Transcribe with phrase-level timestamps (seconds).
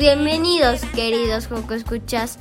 [0.00, 2.38] Bienvenidos, queridos Joco Escuchas,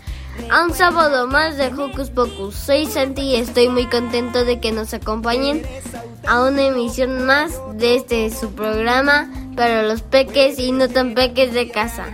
[0.49, 2.55] a un sábado más de Hocus Pocus.
[2.55, 5.63] Soy Santi y estoy muy contento de que nos acompañen
[6.25, 11.53] a una emisión más de este su programa para los peques y no tan peques
[11.53, 12.05] de casa.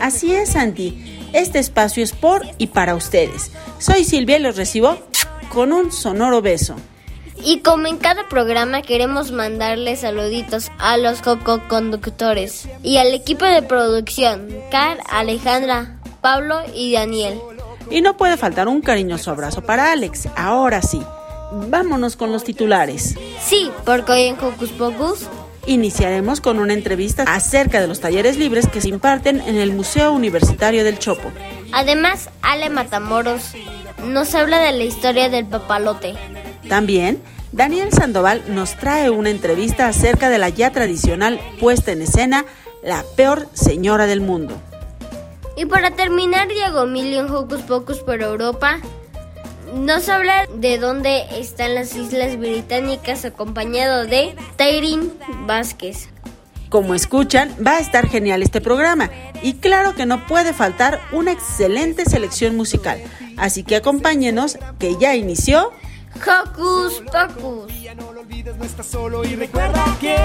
[0.00, 1.28] Así es, Santi.
[1.34, 3.50] Este espacio es por y para ustedes.
[3.78, 4.96] Soy Silvia y los recibo
[5.50, 6.76] con un sonoro beso.
[7.42, 13.44] Y como en cada programa queremos mandarle saluditos a los Coco Conductores y al equipo
[13.44, 17.40] de producción, Car, Alejandra, Pablo y Daniel.
[17.90, 20.28] Y no puede faltar un cariñoso abrazo para Alex.
[20.36, 21.00] Ahora sí,
[21.68, 23.16] vámonos con los titulares.
[23.42, 25.26] Sí, porque hoy en Hocus Pocus
[25.66, 30.12] iniciaremos con una entrevista acerca de los talleres libres que se imparten en el Museo
[30.12, 31.30] Universitario del Chopo.
[31.72, 33.52] Además, Ale Matamoros
[34.04, 36.14] nos habla de la historia del papalote.
[36.70, 42.44] También, Daniel Sandoval nos trae una entrevista acerca de la ya tradicional puesta en escena
[42.84, 44.54] La peor señora del mundo.
[45.56, 48.78] Y para terminar, Diego Million Hocus Pocus por Europa
[49.74, 55.12] nos habla de dónde están las Islas Británicas acompañado de Tairin
[55.48, 56.08] Vázquez.
[56.68, 59.10] Como escuchan, va a estar genial este programa
[59.42, 63.02] y claro que no puede faltar una excelente selección musical.
[63.36, 65.72] Así que acompáñenos que ya inició
[66.16, 67.72] Hocus Pocus.
[67.96, 70.16] No lo olvides, no estás solo y recuerda que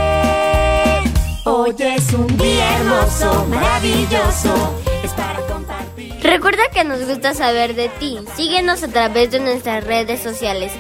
[1.46, 4.82] hoy es un día hermoso, maravilloso.
[5.04, 6.20] Es para compartir.
[6.22, 8.20] Recuerda que nos gusta saber de ti.
[8.36, 10.72] Síguenos a través de nuestras redes sociales.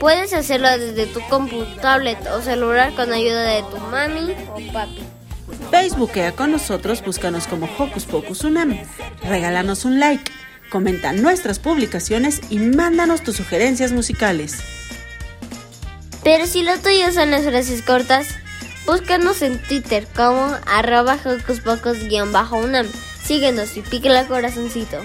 [0.00, 5.00] Puedes hacerlo desde tu computadora, tablet o celular con ayuda de tu mami o papi.
[5.70, 8.78] Facebookea con nosotros, búscanos como Hocus Pocus Unam.
[9.22, 10.30] Regálanos un like
[10.74, 14.58] comenta nuestras publicaciones y mándanos tus sugerencias musicales.
[16.24, 18.26] Pero si lo tuyo son las frases cortas,
[18.84, 21.16] búscanos en Twitter como arroba
[22.50, 22.88] unam
[23.22, 24.98] Síguenos y pique el corazoncito.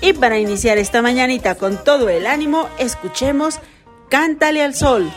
[0.00, 3.60] Y para iniciar esta mañanita con todo el ánimo, escuchemos
[4.08, 5.12] Cántale al Sol.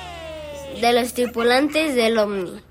[0.81, 2.61] De los tripulantes del Omni.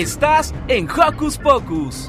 [0.00, 2.08] Estás en Hocus Pocus.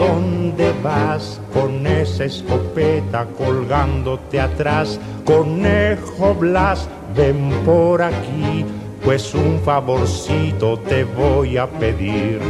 [0.00, 4.98] Dónde vas con esa escopeta colgándote atrás?
[5.26, 8.64] Conejo Blas, ven por aquí,
[9.04, 12.40] pues un favorcito te voy a pedir.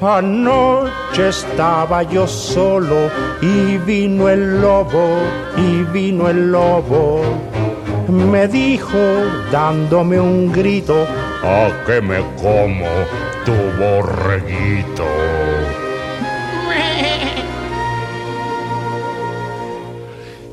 [0.00, 3.10] Anoche estaba yo solo
[3.42, 5.18] y vino el lobo,
[5.56, 7.20] y vino el lobo.
[8.08, 8.98] Me dijo
[9.52, 11.04] dándome un grito,
[11.42, 12.86] ¿a que me como
[13.44, 15.17] tu borreguito?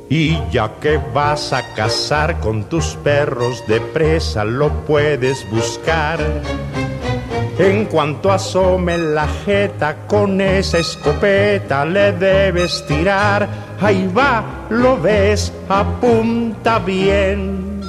[0.09, 6.19] Y ya que vas a cazar con tus perros de presa, lo puedes buscar.
[7.57, 13.47] En cuanto asome la jeta con esa escopeta le debes tirar.
[13.81, 17.81] Ahí va, lo ves, apunta bien.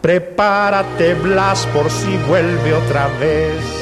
[0.00, 3.79] Prepárate, Blas, por si vuelve otra vez.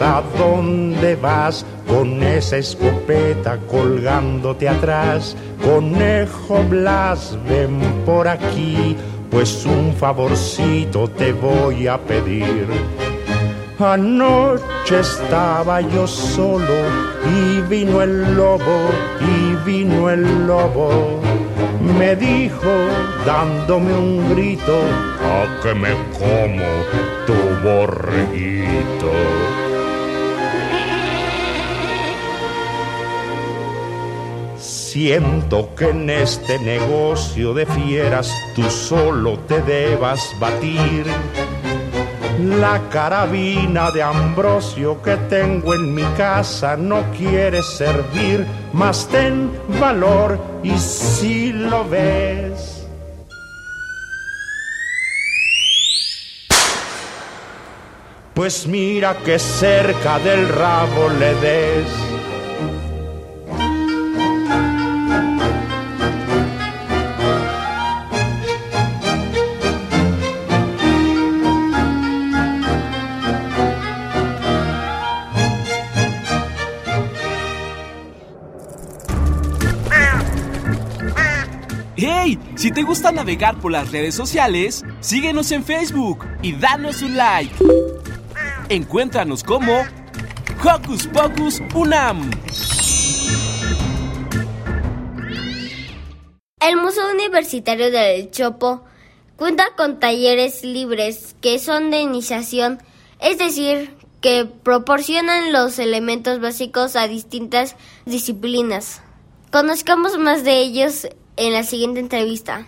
[0.00, 5.36] ¿A dónde vas con esa escopeta colgándote atrás?
[5.62, 8.96] Conejo Blas, ven por aquí,
[9.30, 12.66] pues un favorcito te voy a pedir.
[13.78, 16.78] Anoche estaba yo solo
[17.38, 18.78] y vino el lobo,
[19.20, 21.20] y vino el lobo.
[21.98, 22.72] Me dijo
[23.26, 24.78] dándome un grito,
[25.22, 26.64] a que me como
[27.26, 29.45] tu borreguito.
[34.96, 41.04] Siento que en este negocio de fieras tú solo te debas batir.
[42.40, 50.40] La carabina de Ambrosio que tengo en mi casa no quiere servir, mas ten valor
[50.62, 52.86] y si lo ves.
[58.32, 62.15] Pues mira que cerca del rabo le des.
[82.76, 87.50] Te gusta navegar por las redes sociales, síguenos en Facebook y danos un like.
[88.68, 89.82] Encuéntranos como
[90.62, 92.30] Hocus Pocus Unam.
[96.60, 98.84] El Museo Universitario del Chopo
[99.36, 102.82] cuenta con talleres libres que son de iniciación,
[103.20, 109.00] es decir, que proporcionan los elementos básicos a distintas disciplinas.
[109.50, 112.66] Conozcamos más de ellos en la siguiente entrevista.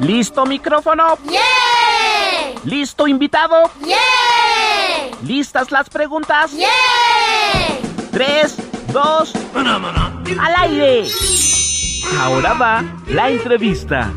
[0.00, 1.18] ¿Listo micrófono?
[1.28, 2.60] ¡Yeah!
[2.64, 3.70] ¿Listo invitado?
[3.84, 3.96] ¡Yeah!
[5.22, 6.52] ¿Listas las preguntas?
[6.52, 6.68] ¡Yeah!
[8.10, 8.56] Tres,
[8.92, 11.08] dos, al aire.
[12.18, 14.12] Ahora va la entrevista.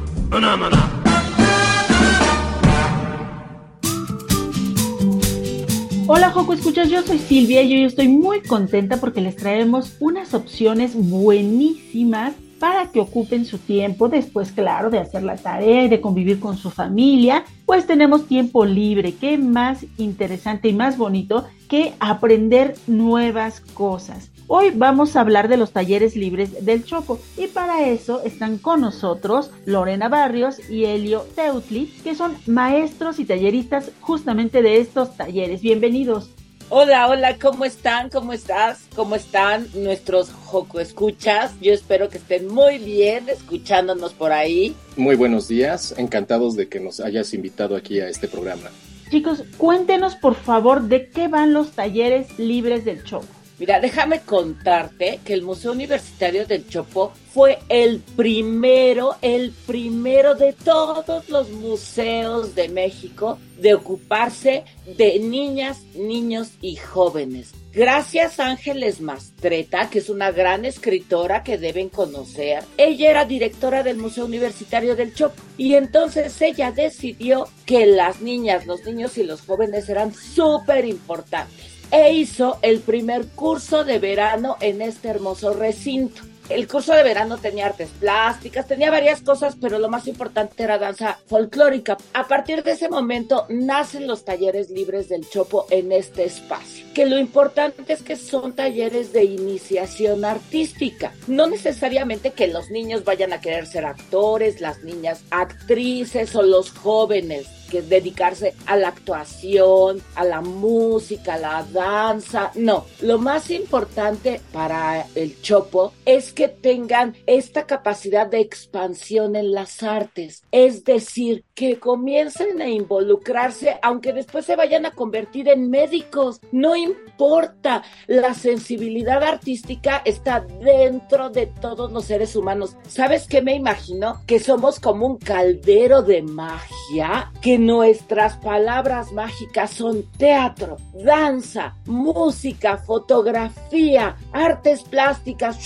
[6.05, 10.33] Hola Joco Escuchas, yo soy Silvia y hoy estoy muy contenta porque les traemos unas
[10.33, 16.01] opciones buenísimas para que ocupen su tiempo después, claro, de hacer la tarea y de
[16.01, 19.13] convivir con su familia, pues tenemos tiempo libre.
[19.13, 24.32] ¿Qué más interesante y más bonito que aprender nuevas cosas?
[24.47, 28.81] Hoy vamos a hablar de los talleres libres del Chopo y para eso están con
[28.81, 35.61] nosotros Lorena Barrios y Elio Teutli, que son maestros y talleristas justamente de estos talleres.
[35.61, 36.29] Bienvenidos.
[36.69, 38.09] Hola, hola, ¿cómo están?
[38.09, 38.81] ¿Cómo estás?
[38.95, 41.53] ¿Cómo están nuestros Joco Escuchas?
[41.61, 44.75] Yo espero que estén muy bien escuchándonos por ahí.
[44.97, 48.69] Muy buenos días, encantados de que nos hayas invitado aquí a este programa.
[49.09, 53.42] Chicos, cuéntenos por favor de qué van los talleres libres del Chopo.
[53.63, 60.51] Mira, déjame contarte que el Museo Universitario del Chopo fue el primero, el primero de
[60.51, 64.65] todos los museos de México de ocuparse
[64.97, 67.53] de niñas, niños y jóvenes.
[67.71, 72.65] Gracias a Ángeles Mastreta, que es una gran escritora que deben conocer.
[72.75, 78.65] Ella era directora del Museo Universitario del Chopo y entonces ella decidió que las niñas,
[78.65, 84.57] los niños y los jóvenes eran súper importantes e hizo el primer curso de verano
[84.61, 86.23] en este hermoso recinto.
[86.49, 90.79] El curso de verano tenía artes plásticas, tenía varias cosas, pero lo más importante era
[90.79, 91.95] danza folclórica.
[92.13, 96.85] A partir de ese momento nacen los talleres libres del Chopo en este espacio.
[96.95, 101.13] Que lo importante es que son talleres de iniciación artística.
[101.27, 106.71] No necesariamente que los niños vayan a querer ser actores, las niñas actrices o los
[106.71, 112.51] jóvenes que dedicarse a la actuación, a la música, a la danza.
[112.53, 119.53] No, lo más importante para el Chopo es que tengan esta capacidad de expansión en
[119.53, 120.43] las artes.
[120.51, 126.41] Es decir, que comiencen a involucrarse, aunque después se vayan a convertir en médicos.
[126.51, 132.75] No importa, la sensibilidad artística está dentro de todos los seres humanos.
[132.87, 134.21] ¿Sabes qué me imagino?
[134.27, 142.77] Que somos como un caldero de magia que nuestras palabras mágicas son teatro, danza, música,
[142.77, 145.57] fotografía, artes plásticas,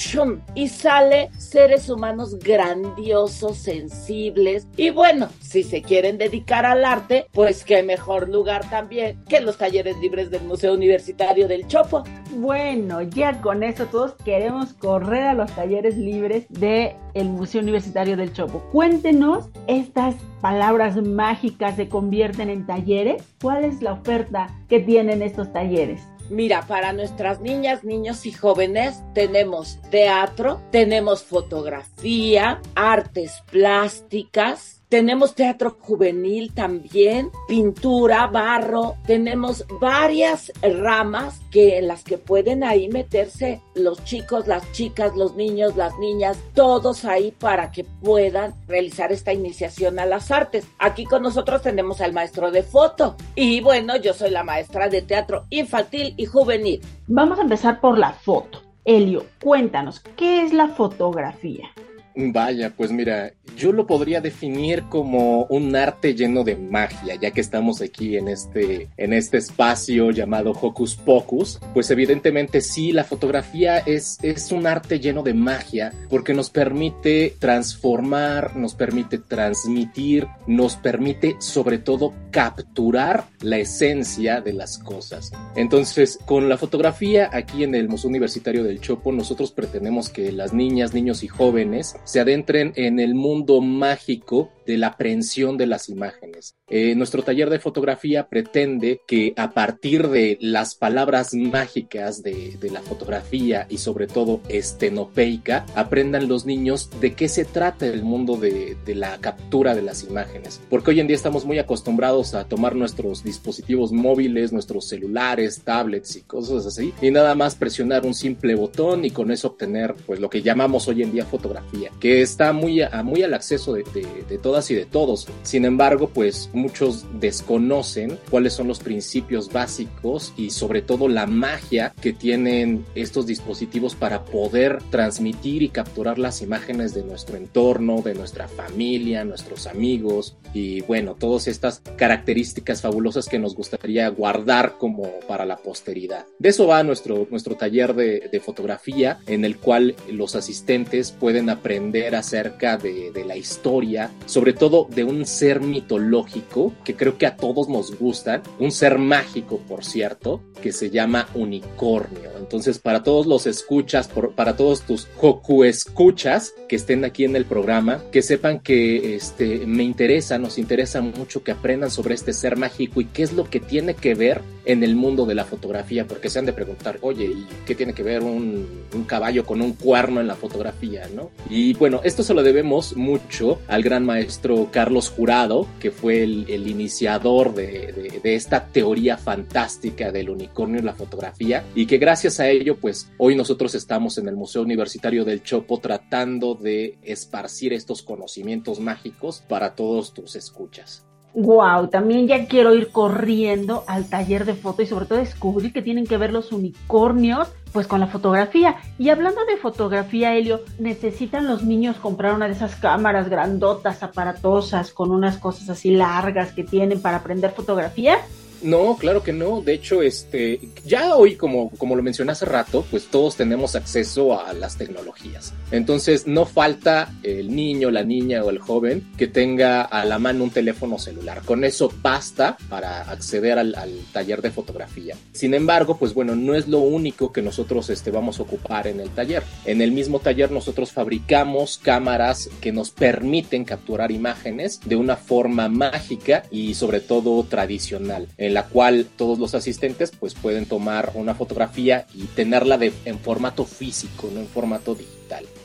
[0.56, 4.68] y sale seres humanos grandiosos, sensibles.
[4.78, 9.58] Y bueno, si se quieren dedicar al arte, pues qué mejor lugar también que los
[9.58, 12.04] talleres libres del Museo Universitario del Chopo.
[12.32, 18.18] Bueno, ya con eso todos queremos correr a los talleres libres del el Museo Universitario
[18.18, 18.60] del Chopo.
[18.72, 23.24] Cuéntenos estas palabras mágicas se convierten en talleres.
[23.42, 26.02] ¿Cuál es la oferta que tienen estos talleres?
[26.30, 35.78] Mira, para nuestras niñas, niños y jóvenes tenemos teatro, tenemos fotografía, artes plásticas, tenemos teatro
[35.80, 44.04] juvenil también, pintura, barro, tenemos varias ramas que en las que pueden ahí meterse los
[44.06, 50.00] chicos, las chicas, los niños, las niñas, todos ahí para que puedan realizar esta iniciación
[50.00, 50.66] a las artes.
[50.80, 55.02] Aquí con nosotros tenemos al maestro de foto y bueno, yo soy la maestra de
[55.02, 56.82] teatro infantil y juvenil.
[57.08, 58.62] Vamos a empezar por la foto.
[58.86, 61.70] Elio, cuéntanos, ¿qué es la fotografía?
[62.20, 67.42] Vaya, pues mira, yo lo podría definir como un arte lleno de magia, ya que
[67.42, 71.60] estamos aquí en este, en este espacio llamado Hocus Pocus.
[71.76, 77.36] Pues evidentemente sí, la fotografía es, es un arte lleno de magia porque nos permite
[77.38, 85.32] transformar, nos permite transmitir, nos permite sobre todo capturar la esencia de las cosas.
[85.56, 90.52] Entonces, con la fotografía aquí en el Museo Universitario del Chopo, nosotros pretendemos que las
[90.52, 95.90] niñas, niños y jóvenes se adentren en el mundo mágico de la aprehensión de las
[95.90, 96.56] imágenes.
[96.70, 102.82] Eh, nuestro taller de fotografía pretende que a partir de las palabras mágicas de, la
[102.82, 108.76] fotografía y sobre todo estenopeica, aprendan los niños de qué se trata el mundo de,
[108.86, 110.60] de la captura de las imágenes.
[110.70, 116.18] Porque hoy en día estamos muy acostumbrados a tomar nuestros dispositivos móviles, nuestros celulares, tablets
[116.18, 120.20] y cosas así, y nada más presionar un simple botón y con eso obtener pues
[120.20, 123.84] lo que llamamos hoy en día fotografía, que está muy, a, muy al acceso de,
[124.28, 125.28] de, todas y de todos.
[125.44, 131.94] Sin embargo, pues muchos desconocen cuáles son los principios básicos y sobre todo la magia
[132.02, 138.14] que tienen estos dispositivos para poder transmitir y capturar las imágenes de nuestro entorno, de
[138.14, 145.20] nuestra familia, nuestros amigos y bueno, todas estas características fabulosas que nos gustaría guardar como
[145.28, 146.26] para la posteridad.
[146.40, 151.77] De eso va nuestro, nuestro taller de fotografía en el cual los asistentes pueden aprender
[152.18, 157.36] acerca de, de la historia, sobre todo de un ser mitológico que creo que a
[157.36, 162.32] todos nos gusta, un ser mágico, por cierto, que se llama unicornio.
[162.40, 167.36] Entonces, para todos los escuchas, por, para todos tus Hoku escuchas que estén aquí en
[167.36, 172.34] el programa, que sepan que este, me interesa, nos interesa mucho que aprendan sobre este
[172.34, 175.46] ser mágico y qué es lo que tiene que ver en el mundo de la
[175.46, 179.46] fotografía, porque se han de preguntar, oye, ¿y qué tiene que ver un, un caballo
[179.46, 181.32] con un cuerno en la fotografía, no?
[181.50, 186.68] Y bueno, esto se lo debemos mucho al gran maestro Carlos Jurado, que fue el,
[186.68, 192.40] iniciador de, de, de, esta teoría fantástica del unicornio en la fotografía y que gracias
[192.40, 197.74] a ello, pues hoy nosotros estamos en el Museo Universitario del Chopo tratando de esparcir
[197.74, 201.07] estos conocimientos mágicos para todos tus escuchas.
[201.40, 205.84] Wow, también ya quiero ir corriendo al taller de foto y sobre todo descubrir que
[205.84, 208.78] tienen que ver los unicornios pues con la fotografía.
[208.98, 214.92] Y hablando de fotografía, Helio, ¿necesitan los niños comprar una de esas cámaras grandotas, aparatosas,
[214.92, 218.18] con unas cosas así largas que tienen para aprender fotografía?
[218.62, 219.62] No, claro que no.
[219.62, 224.40] De hecho, este, ya hoy, como, como lo mencioné hace rato, pues todos tenemos acceso
[224.40, 225.54] a las tecnologías.
[225.72, 230.44] Entonces, no falta el niño, la niña o el joven que tenga a la mano
[230.44, 231.42] un teléfono celular.
[231.44, 235.16] Con eso basta para acceder al, al taller de fotografía.
[235.32, 239.00] Sin embargo, pues bueno, no es lo único que nosotros este, vamos a ocupar en
[239.00, 239.44] el taller.
[239.66, 245.68] En el mismo taller nosotros fabricamos cámaras que nos permiten capturar imágenes de una forma
[245.70, 251.36] mágica y sobre todo tradicional en la cual todos los asistentes pues pueden tomar una
[251.36, 255.17] fotografía y tenerla de, en formato físico, no en formato digital.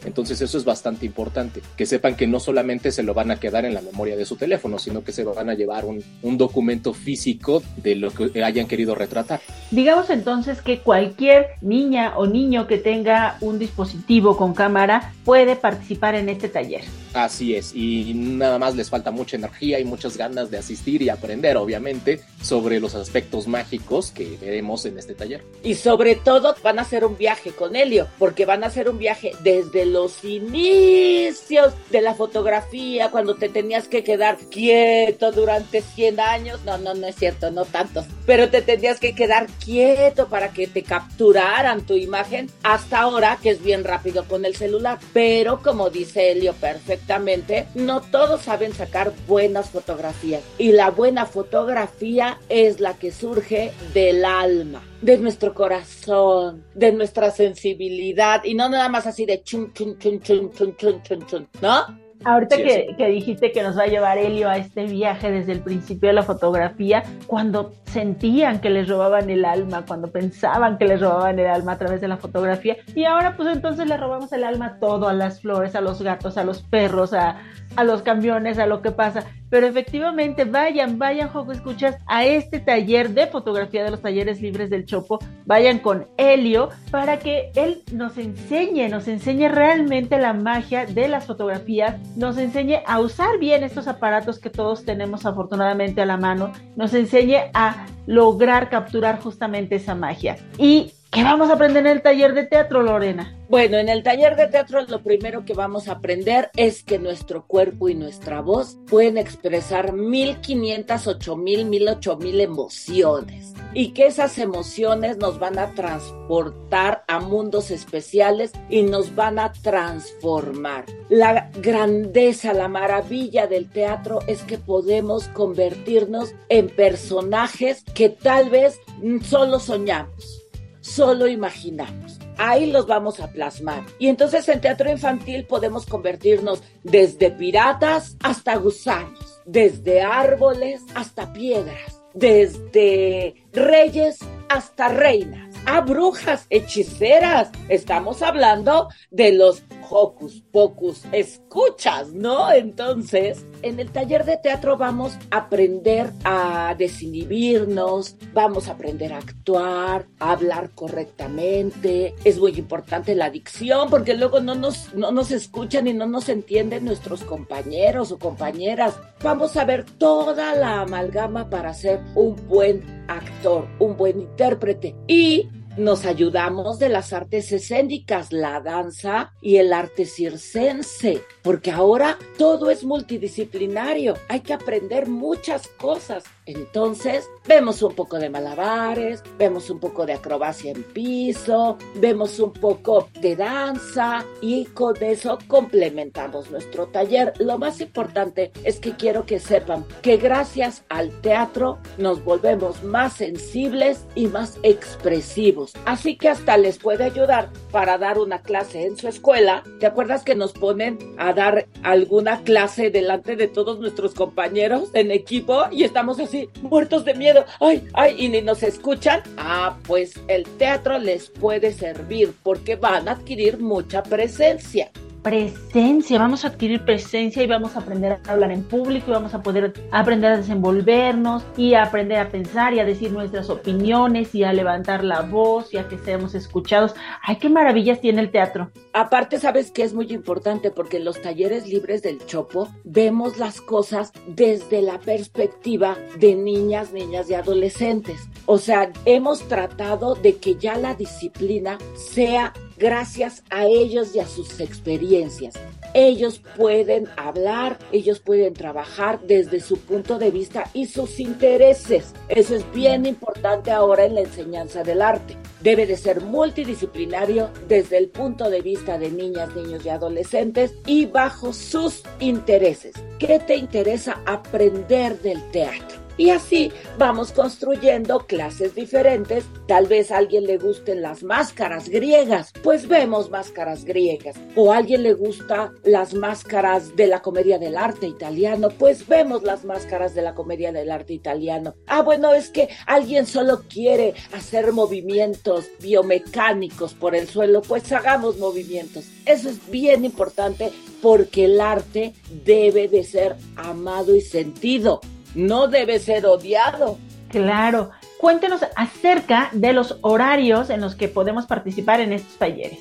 [0.04, 3.64] Entonces eso es bastante importante, que sepan que no solamente se lo van a quedar
[3.64, 6.92] en la memoria de su teléfono, sino que se van a llevar un, un documento
[6.92, 9.40] físico de lo que hayan querido retratar.
[9.70, 16.14] Digamos entonces que cualquier niña o niño que tenga un dispositivo con cámara puede participar
[16.14, 16.82] en este taller.
[17.14, 21.10] Así es, y nada más les falta mucha energía y muchas ganas de asistir y
[21.10, 25.44] aprender, obviamente, sobre los aspectos mágicos que veremos en este taller.
[25.62, 28.96] Y sobre todo van a hacer un viaje con Helio, porque van a hacer un
[28.96, 36.20] viaje desde los inicios de la fotografía, cuando te tenías que quedar quieto durante 100
[36.20, 36.60] años.
[36.64, 38.06] No, no, no es cierto, no tantos.
[38.24, 43.50] Pero te tenías que quedar quieto para que te capturaran tu imagen hasta ahora, que
[43.50, 44.98] es bien rápido con el celular.
[45.12, 50.42] Pero como dice Helio perfectamente, no todos saben sacar buenas fotografías.
[50.56, 57.30] Y la buena fotografía es la que surge del alma de nuestro corazón, de nuestra
[57.30, 61.48] sensibilidad y no nada más así de chun, chun, chun, chun, chun, chun, chun, chun
[61.60, 62.02] ¿no?
[62.24, 65.60] Ahorita que, que, dijiste que nos va a llevar Helio a este viaje desde el
[65.60, 71.00] principio de la fotografía, cuando sentían que les robaban el alma, cuando pensaban que les
[71.00, 74.44] robaban el alma a través de la fotografía, y ahora pues entonces le robamos el
[74.44, 77.38] alma todo, a las flores, a los gatos, a los perros, a,
[77.76, 79.24] a los camiones, a lo que pasa.
[79.50, 84.70] Pero efectivamente, vayan, vayan, Joco Escuchas, a este taller de fotografía de los talleres libres
[84.70, 85.18] del Chopo.
[85.44, 91.26] Vayan con Helio para que él nos enseñe, nos enseñe realmente la magia de las
[91.26, 96.52] fotografías, nos enseñe a usar bien estos aparatos que todos tenemos afortunadamente a la mano,
[96.76, 100.38] nos enseñe a lograr capturar justamente esa magia.
[100.56, 103.36] Y ¿Qué vamos a aprender en el taller de teatro, Lorena?
[103.50, 107.46] Bueno, en el taller de teatro lo primero que vamos a aprender es que nuestro
[107.46, 115.38] cuerpo y nuestra voz pueden expresar 1500, 8000, 18000 emociones y que esas emociones nos
[115.38, 120.86] van a transportar a mundos especiales y nos van a transformar.
[121.10, 128.80] La grandeza, la maravilla del teatro es que podemos convertirnos en personajes que tal vez
[129.22, 130.41] solo soñamos
[130.82, 132.18] solo imaginamos.
[132.36, 133.84] Ahí los vamos a plasmar.
[133.98, 142.02] Y entonces en teatro infantil podemos convertirnos desde piratas hasta gusanos, desde árboles hasta piedras,
[142.12, 144.18] desde reyes
[144.48, 147.50] hasta reinas, a brujas, hechiceras.
[147.68, 152.50] Estamos hablando de los hocus pocus escuchas, ¿no?
[152.50, 159.18] Entonces, en el taller de teatro vamos a aprender a desinhibirnos, vamos a aprender a
[159.18, 162.14] actuar, a hablar correctamente.
[162.24, 166.28] Es muy importante la dicción porque luego no nos, no nos escuchan y no nos
[166.28, 168.98] entienden nuestros compañeros o compañeras.
[169.22, 174.94] Vamos a ver toda la amalgama para ser un buen actor, un buen intérprete.
[175.06, 182.18] Y nos ayudamos de las artes escénicas, la danza y el arte circense, porque ahora
[182.36, 186.24] todo es multidisciplinario, hay que aprender muchas cosas.
[186.44, 192.52] Entonces, vemos un poco de malabares, vemos un poco de acrobacia en piso, vemos un
[192.52, 197.32] poco de danza y con eso complementamos nuestro taller.
[197.38, 203.14] Lo más importante es que quiero que sepan que gracias al teatro nos volvemos más
[203.14, 205.61] sensibles y más expresivos.
[205.84, 209.62] Así que hasta les puede ayudar para dar una clase en su escuela.
[209.80, 215.10] ¿Te acuerdas que nos ponen a dar alguna clase delante de todos nuestros compañeros en
[215.10, 216.48] equipo y estamos así?
[216.62, 221.72] muertos de miedo, ay, ay, y ni nos escuchan, ah, pues el teatro les puede
[221.72, 224.90] servir porque van a adquirir mucha presencia
[225.22, 229.34] presencia, vamos a adquirir presencia y vamos a aprender a hablar en público y vamos
[229.34, 234.34] a poder aprender a desenvolvernos y a aprender a pensar y a decir nuestras opiniones
[234.34, 236.94] y a levantar la voz y a que seamos escuchados.
[237.22, 238.70] Ay, qué maravillas tiene el teatro.
[238.92, 243.60] Aparte, sabes que es muy importante porque en los talleres libres del Chopo vemos las
[243.60, 248.28] cosas desde la perspectiva de niñas, niñas y adolescentes.
[248.46, 252.52] O sea, hemos tratado de que ya la disciplina sea
[252.82, 255.54] gracias a ellos y a sus experiencias.
[255.94, 262.12] Ellos pueden hablar, ellos pueden trabajar desde su punto de vista y sus intereses.
[262.28, 265.36] Eso es bien importante ahora en la enseñanza del arte.
[265.60, 271.06] Debe de ser multidisciplinario desde el punto de vista de niñas, niños y adolescentes y
[271.06, 272.94] bajo sus intereses.
[273.20, 276.01] ¿Qué te interesa aprender del teatro?
[276.16, 279.44] Y así vamos construyendo clases diferentes.
[279.66, 284.36] Tal vez a alguien le gusten las máscaras griegas, pues vemos máscaras griegas.
[284.54, 289.42] O a alguien le gusta las máscaras de la comedia del arte italiano, pues vemos
[289.42, 291.74] las máscaras de la comedia del arte italiano.
[291.86, 298.38] Ah, bueno, es que alguien solo quiere hacer movimientos biomecánicos por el suelo, pues hagamos
[298.38, 299.04] movimientos.
[299.24, 300.70] Eso es bien importante
[301.00, 305.00] porque el arte debe de ser amado y sentido
[305.34, 306.98] no debe ser odiado.
[307.28, 307.90] Claro.
[308.18, 312.80] Cuéntenos acerca de los horarios en los que podemos participar en estos talleres.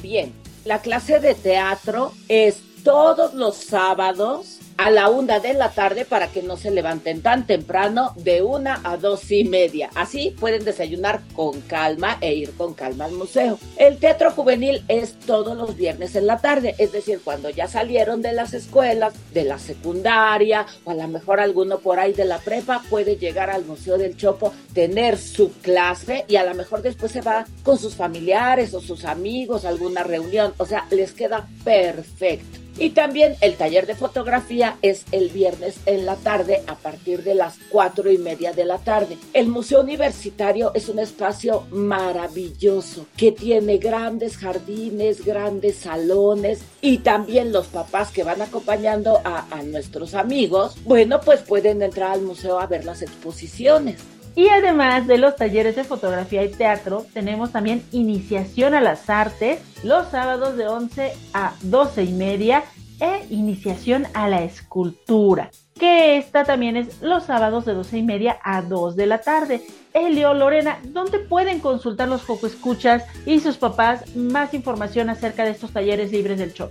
[0.00, 0.32] Bien,
[0.64, 6.28] la clase de teatro es todos los sábados a la una de la tarde para
[6.28, 9.90] que no se levanten tan temprano de una a dos y media.
[9.96, 13.58] Así pueden desayunar con calma e ir con calma al museo.
[13.76, 18.22] El teatro juvenil es todos los viernes en la tarde, es decir, cuando ya salieron
[18.22, 22.38] de las escuelas, de la secundaria o a lo mejor alguno por ahí de la
[22.38, 27.10] prepa puede llegar al Museo del Chopo, tener su clase y a lo mejor después
[27.10, 30.54] se va con sus familiares o sus amigos a alguna reunión.
[30.58, 32.67] O sea, les queda perfecto.
[32.78, 37.34] Y también el taller de fotografía es el viernes en la tarde a partir de
[37.34, 39.18] las cuatro y media de la tarde.
[39.32, 47.52] El Museo Universitario es un espacio maravilloso que tiene grandes jardines, grandes salones y también
[47.52, 52.66] los papás que van acompañando a, nuestros amigos, bueno, pues pueden entrar al museo a
[52.66, 53.98] ver las exposiciones.
[54.34, 59.60] Y además de los talleres de fotografía y teatro, tenemos también iniciación a las artes
[59.82, 62.64] los sábados de 11 a 12 y media
[63.00, 68.38] e iniciación a la escultura, que esta también es los sábados de 12 y media
[68.42, 69.62] a 2 de la tarde.
[69.92, 75.50] Elio, Lorena, ¿dónde pueden consultar los Foco Escuchas y sus papás más información acerca de
[75.50, 76.70] estos talleres libres del show?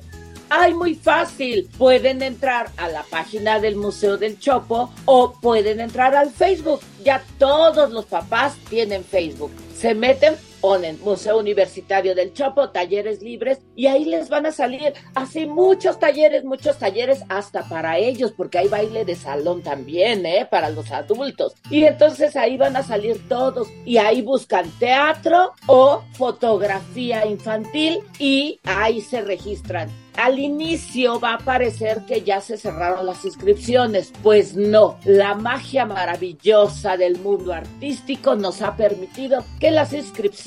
[0.50, 1.70] ¡Ay, muy fácil!
[1.78, 6.80] Pueden entrar a la página del Museo del Chopo o pueden entrar al Facebook.
[7.04, 9.52] Ya todos los papás tienen Facebook.
[9.76, 14.94] Se meten ponen Museo Universitario del Chopo, talleres libres, y ahí les van a salir
[15.16, 20.48] así muchos talleres, muchos talleres hasta para ellos, porque hay baile de salón también, ¿eh?
[20.50, 21.54] Para los adultos.
[21.70, 28.60] Y entonces ahí van a salir todos, y ahí buscan teatro o fotografía infantil, y
[28.64, 34.12] ahí se registran al inicio va a parecer que ya se cerraron las inscripciones.
[34.24, 40.47] Pues no, la magia maravillosa del mundo artístico nos ha permitido que las inscripciones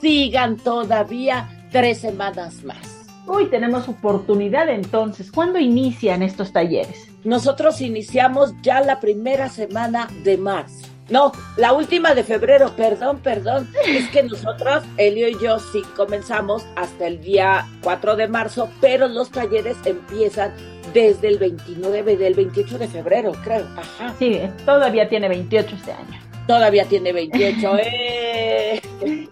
[0.00, 3.06] sigan todavía tres semanas más.
[3.26, 5.32] Uy, tenemos oportunidad entonces.
[5.32, 7.08] ¿Cuándo inician estos talleres?
[7.24, 10.86] Nosotros iniciamos ya la primera semana de marzo.
[11.08, 13.68] No, la última de febrero, perdón, perdón.
[13.86, 19.06] Es que nosotros, Elio y yo, sí comenzamos hasta el día 4 de marzo, pero
[19.08, 20.52] los talleres empiezan
[20.92, 23.66] desde el 29, del 28 de febrero, creo.
[23.76, 24.14] Ajá.
[24.18, 26.20] Sí, todavía tiene 28 este año.
[26.46, 28.80] Todavía tiene 28, ¡eh!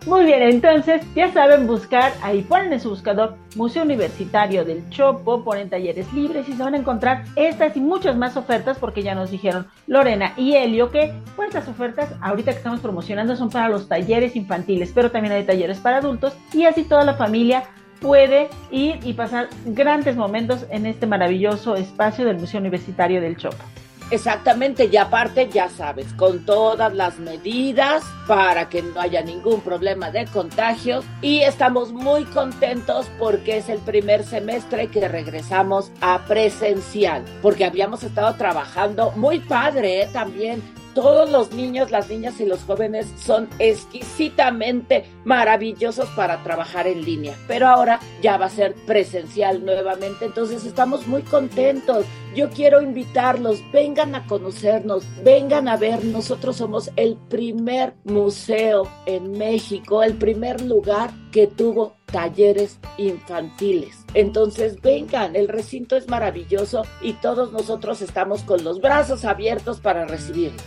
[0.06, 5.42] Muy bien, entonces ya saben buscar, ahí ponen en su buscador Museo Universitario del Chopo,
[5.42, 9.14] ponen talleres libres y se van a encontrar estas y muchas más ofertas porque ya
[9.14, 13.70] nos dijeron Lorena y Helio que pues estas ofertas ahorita que estamos promocionando son para
[13.70, 17.64] los talleres infantiles, pero también hay talleres para adultos y así toda la familia
[18.00, 23.64] puede ir y pasar grandes momentos en este maravilloso espacio del Museo Universitario del Chopo.
[24.10, 30.10] Exactamente, y aparte ya sabes, con todas las medidas para que no haya ningún problema
[30.10, 37.24] de contagio y estamos muy contentos porque es el primer semestre que regresamos a presencial,
[37.42, 40.08] porque habíamos estado trabajando muy padre ¿eh?
[40.12, 40.62] también
[40.94, 47.36] todos los niños, las niñas y los jóvenes son exquisitamente maravillosos para trabajar en línea.
[47.48, 52.06] Pero ahora ya va a ser presencial nuevamente, entonces estamos muy contentos.
[52.34, 56.04] Yo quiero invitarlos, vengan a conocernos, vengan a ver.
[56.04, 64.04] Nosotros somos el primer museo en México, el primer lugar que tuvo talleres infantiles.
[64.14, 70.04] Entonces vengan, el recinto es maravilloso y todos nosotros estamos con los brazos abiertos para
[70.04, 70.60] recibirlo.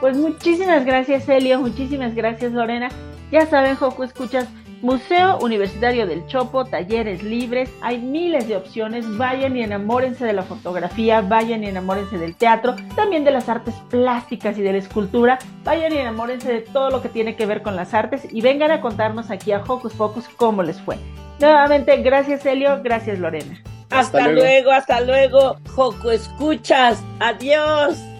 [0.00, 1.60] Pues muchísimas gracias, Helio.
[1.60, 2.88] Muchísimas gracias, Lorena.
[3.32, 4.48] Ya saben, Joco, escuchas
[4.82, 10.42] Museo Universitario del Chopo, talleres libres, hay miles de opciones, vayan y enamórense de la
[10.42, 15.38] fotografía, vayan y enamórense del teatro, también de las artes plásticas y de la escultura,
[15.64, 18.70] vayan y enamórense de todo lo que tiene que ver con las artes y vengan
[18.70, 20.98] a contarnos aquí a Hocus Pocus cómo les fue.
[21.40, 23.62] Nuevamente, gracias Helio, gracias Lorena.
[23.90, 24.72] Hasta, luego.
[24.72, 28.15] hasta luego, Joco Escuchas, adiós.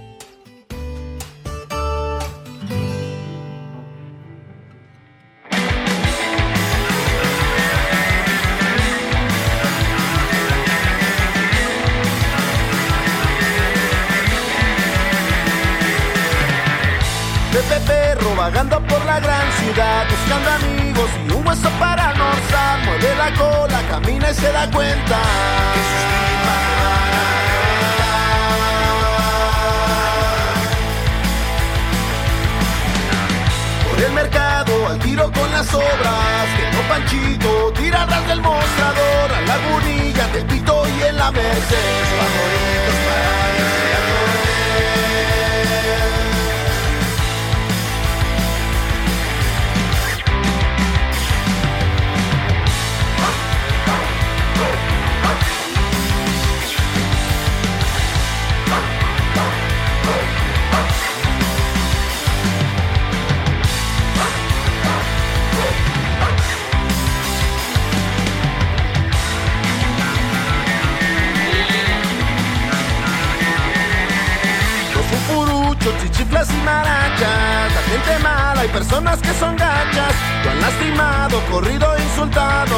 [19.20, 22.84] Gran ciudad, buscando amigos y un hueso para almorzar.
[22.84, 25.18] Mueve la cola, camina y se da cuenta
[25.74, 26.06] que sus
[33.88, 39.40] Por el mercado, al tiro con las obras, que no Panchito, tiradas del mostrador, a
[39.40, 43.55] la lagunilla del Pito y en la Mercedes, favoritos para
[76.02, 81.98] chichiflas y marachas, la gente mala y personas que son gachas, lo han lastimado, corrido,
[81.98, 82.76] insultado.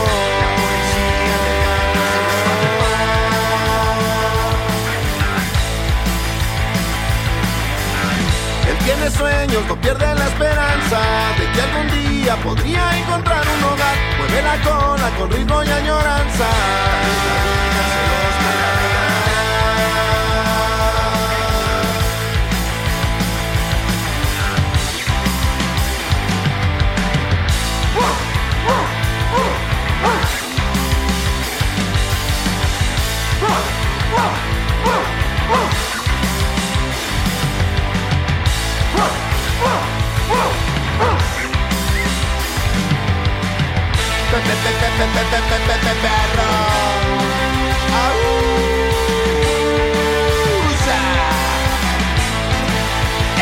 [8.69, 11.01] Él tiene sueños, no pierde la esperanza
[11.39, 13.97] de que algún día podría encontrar un hogar.
[14.19, 16.47] Mueve la cola con ritmo y añoranza.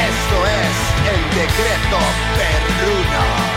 [0.09, 0.77] Esto es
[1.13, 1.99] el decreto
[2.37, 3.56] perruno.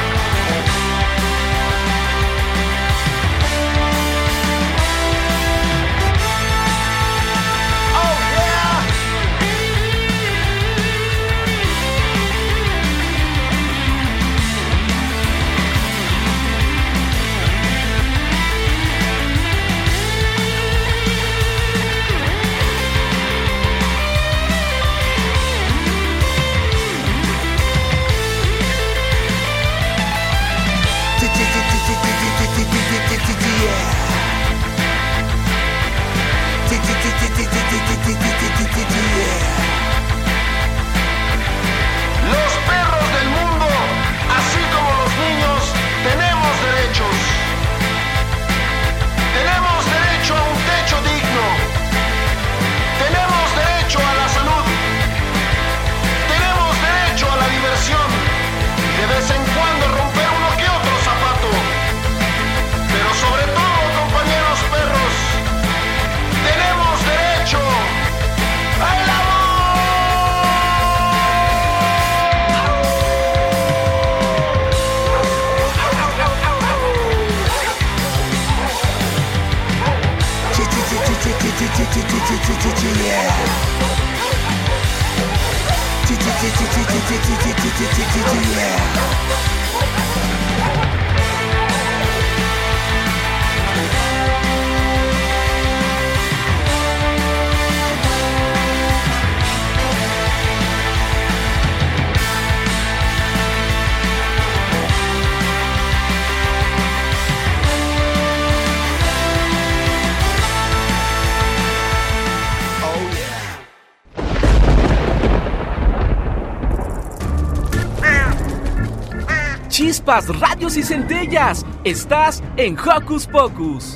[120.10, 121.64] Radios y centellas.
[121.84, 123.96] Estás en Hocus Pocus.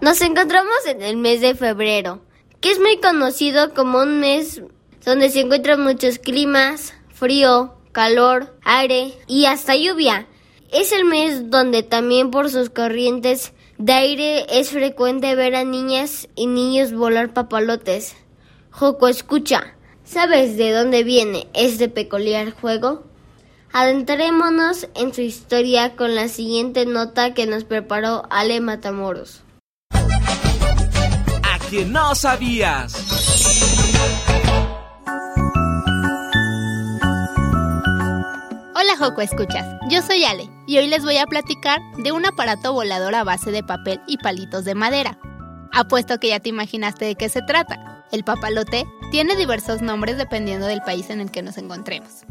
[0.00, 2.20] Nos encontramos en el mes de febrero,
[2.60, 4.62] que es muy conocido como un mes
[5.04, 10.28] donde se encuentran muchos climas, frío, calor, aire y hasta lluvia.
[10.70, 16.28] Es el mes donde también por sus corrientes de aire es frecuente ver a niñas
[16.36, 18.14] y niños volar papalotes.
[18.70, 19.74] Joco, escucha.
[20.04, 23.12] ¿Sabes de dónde viene este peculiar juego?
[23.76, 29.42] Adentrémonos en su historia con la siguiente nota que nos preparó Ale Matamoros.
[29.90, 32.94] ¿A que no sabías?
[38.76, 42.72] Hola Joco Escuchas, yo soy Ale y hoy les voy a platicar de un aparato
[42.72, 45.18] volador a base de papel y palitos de madera.
[45.72, 48.06] Apuesto que ya te imaginaste de qué se trata.
[48.12, 52.24] El papalote tiene diversos nombres dependiendo del país en el que nos encontremos.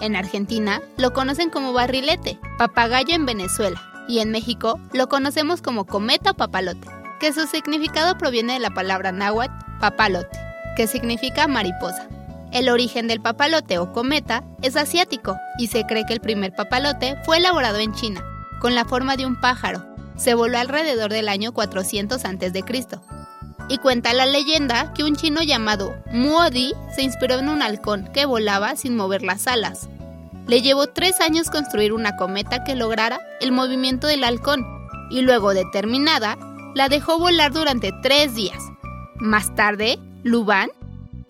[0.00, 5.84] En Argentina lo conocen como barrilete, papagayo en Venezuela y en México lo conocemos como
[5.84, 10.38] cometa o papalote, que su significado proviene de la palabra náhuatl papalote,
[10.76, 12.08] que significa mariposa.
[12.52, 17.16] El origen del papalote o cometa es asiático y se cree que el primer papalote
[17.24, 18.24] fue elaborado en China,
[18.60, 19.84] con la forma de un pájaro.
[20.16, 22.62] Se voló alrededor del año 400 a.C.
[23.68, 28.24] Y cuenta la leyenda que un chino llamado Muodi se inspiró en un halcón que
[28.24, 29.88] volaba sin mover las alas.
[30.46, 34.64] Le llevó tres años construir una cometa que lograra el movimiento del halcón
[35.10, 36.36] y luego de terminada,
[36.74, 38.62] la dejó volar durante tres días.
[39.16, 40.70] Más tarde, Luban,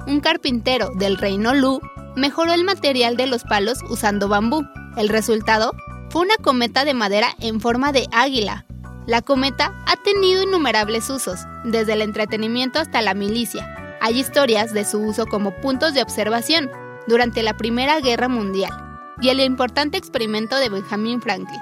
[0.07, 1.81] un carpintero del reino Lu,
[2.15, 4.65] mejoró el material de los palos usando bambú.
[4.97, 5.73] El resultado
[6.11, 8.66] fue una cometa de madera en forma de águila,
[9.07, 13.97] la cometa ha tenido innumerables usos, desde el entretenimiento hasta la milicia.
[14.01, 16.71] Hay historias de su uso como puntos de observación
[17.07, 18.73] durante la Primera Guerra Mundial
[19.21, 21.61] y el importante experimento de Benjamin Franklin,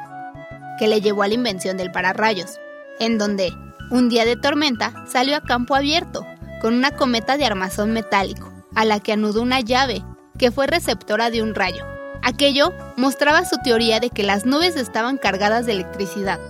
[0.78, 2.58] que le llevó a la invención del pararrayos,
[2.98, 3.52] en donde,
[3.90, 6.26] un día de tormenta, salió a campo abierto
[6.62, 10.02] con una cometa de armazón metálico, a la que anudó una llave,
[10.38, 11.84] que fue receptora de un rayo.
[12.22, 16.40] Aquello mostraba su teoría de que las nubes estaban cargadas de electricidad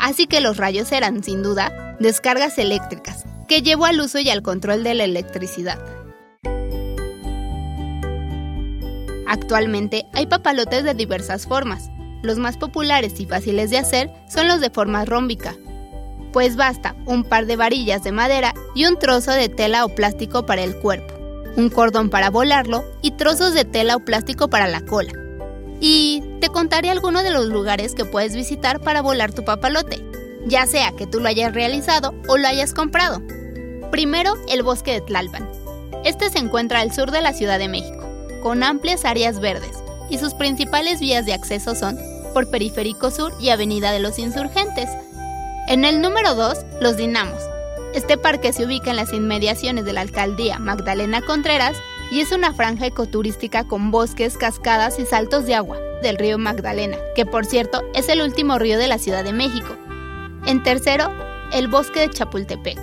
[0.00, 4.42] Así que los rayos eran, sin duda, descargas eléctricas, que llevó al uso y al
[4.42, 5.78] control de la electricidad.
[9.26, 11.90] Actualmente hay papalotes de diversas formas.
[12.22, 15.54] Los más populares y fáciles de hacer son los de forma rómbica,
[16.32, 20.46] pues basta un par de varillas de madera y un trozo de tela o plástico
[20.46, 21.14] para el cuerpo,
[21.56, 25.12] un cordón para volarlo y trozos de tela o plástico para la cola
[25.80, 30.04] y te contaré algunos de los lugares que puedes visitar para volar tu papalote,
[30.46, 33.22] ya sea que tú lo hayas realizado o lo hayas comprado.
[33.90, 35.48] Primero, el bosque de Tlalpan.
[36.04, 38.06] Este se encuentra al sur de la Ciudad de México,
[38.42, 41.98] con amplias áreas verdes, y sus principales vías de acceso son
[42.32, 44.88] por Periférico Sur y Avenida de los Insurgentes.
[45.68, 47.40] En el número 2, Los Dinamos.
[47.94, 51.76] Este parque se ubica en las inmediaciones de la alcaldía Magdalena Contreras
[52.10, 56.96] y es una franja ecoturística con bosques, cascadas y saltos de agua del río Magdalena,
[57.14, 59.76] que por cierto es el último río de la Ciudad de México.
[60.46, 61.10] En tercero,
[61.52, 62.78] el bosque de Chapultepec.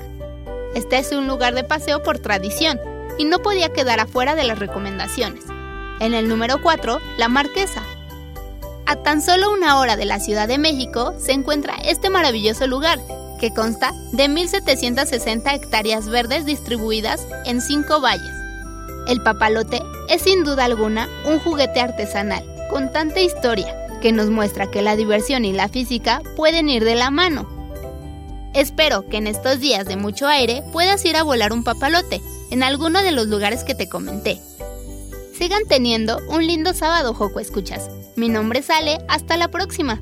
[0.75, 2.80] Este es un lugar de paseo por tradición
[3.17, 5.43] y no podía quedar afuera de las recomendaciones.
[5.99, 7.82] En el número 4, La Marquesa.
[8.86, 12.99] A tan solo una hora de la Ciudad de México se encuentra este maravilloso lugar,
[13.39, 18.37] que consta de 1.760 hectáreas verdes distribuidas en cinco valles
[19.08, 24.70] el papalote es sin duda alguna un juguete artesanal con tanta historia que nos muestra
[24.70, 27.47] que la diversión y la física pueden ir de la mano.
[28.53, 32.64] Espero que en estos días de mucho aire puedas ir a volar un papalote en
[32.64, 34.39] alguno de los lugares que te comenté.
[35.38, 37.89] Sigan teniendo un lindo sábado, Joco Escuchas.
[38.16, 40.01] Mi nombre es Ale, hasta la próxima.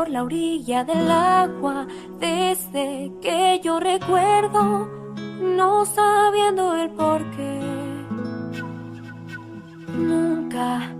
[0.00, 1.86] Por la orilla del agua
[2.18, 4.88] desde que yo recuerdo.
[5.58, 7.60] no sabiendo el porqué.
[9.88, 10.90] Nunca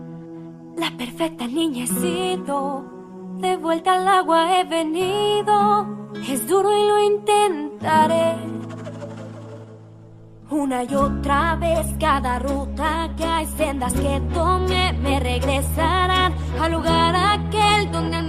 [0.76, 2.84] la perfecta niña he sido.
[3.38, 5.57] De vuelta al agua he venido.
[6.28, 8.34] Es duro y lo intentaré.
[10.51, 17.14] Una y otra vez cada ruta que hay sendas que tome me regresarán al lugar
[17.16, 18.20] aquel donde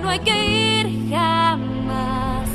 [0.00, 2.48] no hay que ir jamás.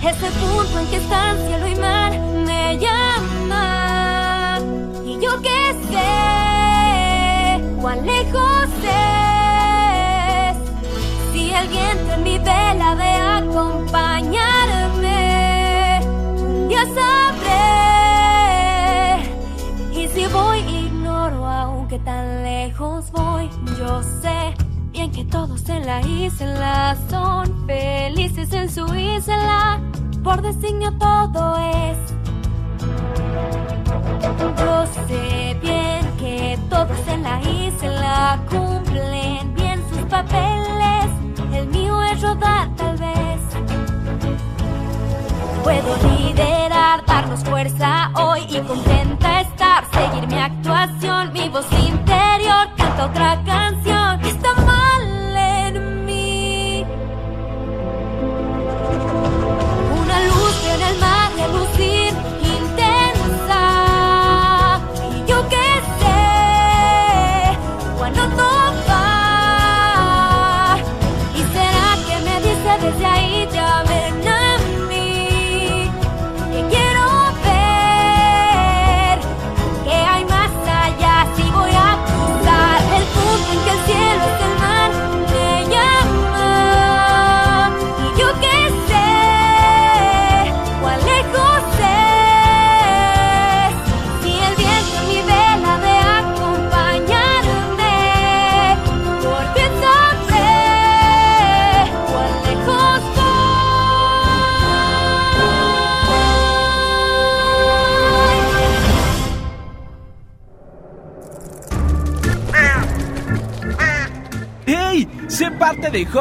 [0.00, 2.12] Ese punto en que están cielo y mar
[2.46, 4.58] me llama
[5.04, 10.56] y yo que sé cuán lejos es.
[11.32, 16.00] Si el viento en mi vela de acompañarme
[16.70, 17.64] ya sabré.
[19.92, 24.54] Y si voy ignoro aunque tan lejos voy yo sé
[25.10, 29.80] que todos en la isla son felices en su isla.
[30.24, 31.98] Por designio todo es.
[34.58, 41.06] Yo sé bien que todos en la isla cumplen bien sus papeles.
[41.52, 43.40] El mío es rodar tal vez.
[45.62, 53.06] Puedo liderar darnos fuerza hoy y contenta estar seguir mi actuación mi voz interior canta
[53.06, 54.20] otra canción.
[54.24, 54.85] Está mal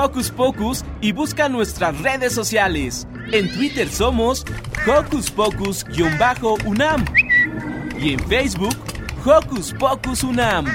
[0.06, 3.08] Hocus Pocus y busca nuestras redes sociales.
[3.32, 4.46] En Twitter somos
[4.86, 7.06] Hocus Pocus-UNAM
[8.00, 8.76] y en Facebook
[9.26, 10.68] Hocus Pocus UNAM.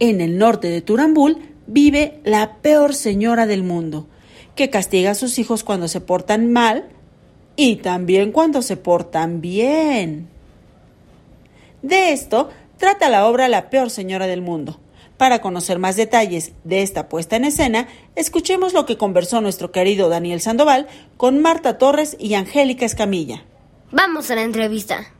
[0.00, 1.38] En el norte de Turambul
[1.68, 4.08] vive la peor señora del mundo,
[4.56, 6.88] que castiga a sus hijos cuando se portan mal
[7.54, 10.28] y también cuando se portan bien.
[11.82, 12.50] De esto
[12.82, 14.80] trata la obra La peor señora del mundo.
[15.16, 20.08] Para conocer más detalles de esta puesta en escena, escuchemos lo que conversó nuestro querido
[20.08, 23.44] Daniel Sandoval con Marta Torres y Angélica Escamilla.
[23.92, 25.12] Vamos a la entrevista.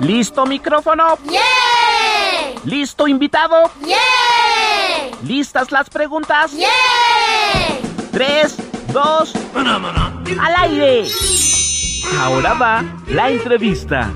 [0.00, 1.18] ¿Listo micrófono?
[1.26, 2.56] ¡Yay!
[2.64, 3.70] ¿Listo invitado?
[3.82, 5.12] ¡Yay!
[5.22, 6.50] ¿Listas las preguntas?
[6.52, 6.66] ¡Yay!
[8.10, 8.56] Tres,
[8.92, 11.08] dos, al aire.
[12.18, 14.12] Ahora va la entrevista.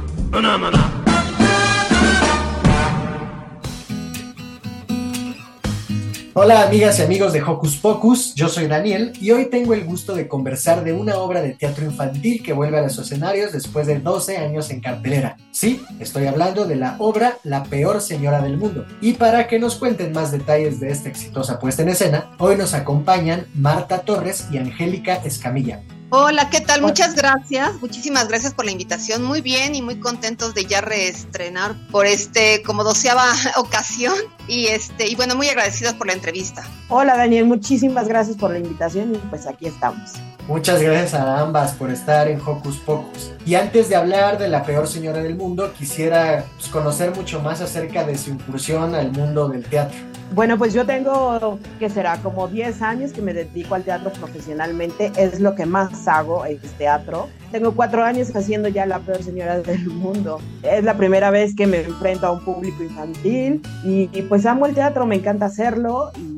[6.34, 10.14] Hola amigas y amigos de Hocus Pocus, yo soy Daniel y hoy tengo el gusto
[10.14, 14.00] de conversar de una obra de teatro infantil que vuelve a los escenarios después de
[14.00, 15.38] 12 años en cartelera.
[15.50, 18.84] Sí, estoy hablando de la obra La peor señora del mundo.
[19.00, 22.74] Y para que nos cuenten más detalles de esta exitosa puesta en escena, hoy nos
[22.74, 25.80] acompañan Marta Torres y Angélica Escamilla.
[26.10, 26.82] Hola, ¿qué tal?
[26.82, 27.80] Muchas gracias.
[27.80, 29.24] Muchísimas gracias por la invitación.
[29.24, 33.24] Muy bien y muy contentos de ya reestrenar por este como doceava
[33.56, 34.14] ocasión
[34.46, 36.62] y este y bueno, muy agradecidos por la entrevista.
[36.88, 40.12] Hola Daniel, muchísimas gracias por la invitación y pues aquí estamos.
[40.46, 43.32] Muchas gracias a ambas por estar en Hocus Pocus.
[43.44, 47.60] Y antes de hablar de la peor señora del mundo, quisiera pues, conocer mucho más
[47.60, 49.98] acerca de su incursión al mundo del teatro.
[50.34, 55.12] Bueno, pues yo tengo, que será como 10 años que me dedico al teatro profesionalmente,
[55.16, 57.28] es lo que más hago, es teatro.
[57.52, 60.40] Tengo cuatro años haciendo ya la peor señora del mundo.
[60.62, 64.66] Es la primera vez que me enfrento a un público infantil y, y pues amo
[64.66, 66.36] el teatro, me encanta hacerlo y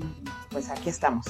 [0.58, 1.24] pues aquí estamos.